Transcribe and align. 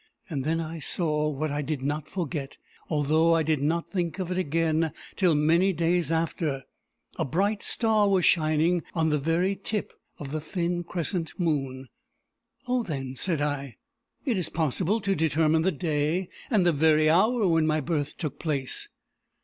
Then 0.31 0.59
I 0.59 0.79
saw 0.79 1.29
what 1.29 1.51
I 1.51 1.61
did 1.61 1.83
not 1.83 2.09
forget, 2.09 2.57
although 2.89 3.35
I 3.35 3.43
did 3.43 3.61
not 3.61 3.91
think 3.91 4.17
of 4.17 4.31
it 4.31 4.37
again 4.39 4.93
till 5.15 5.35
many 5.35 5.73
days 5.73 6.11
after, 6.11 6.63
a 7.17 7.23
bright 7.23 7.61
star 7.61 8.09
was 8.09 8.25
shining 8.25 8.81
on 8.95 9.09
the 9.09 9.19
very 9.19 9.55
tip 9.55 9.93
of 10.17 10.31
the 10.31 10.41
thin 10.41 10.83
crescent 10.83 11.39
moon." 11.39 11.87
"Oh, 12.67 12.81
then," 12.81 13.15
said 13.15 13.41
I, 13.43 13.75
"it 14.25 14.39
is 14.39 14.49
possible 14.49 15.01
to 15.01 15.13
determine 15.15 15.61
the 15.61 15.71
day 15.71 16.29
and 16.49 16.65
the 16.65 16.71
very 16.73 17.07
hour 17.07 17.47
when 17.47 17.67
my 17.67 17.79
birth 17.79 18.17
took 18.17 18.39
place." 18.39 18.89